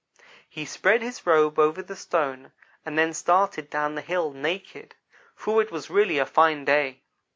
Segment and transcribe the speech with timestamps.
[0.49, 2.53] "He spread his robe over the stone,
[2.83, 4.95] and then started down the hill, naked,
[5.35, 7.03] for it was really a fine day.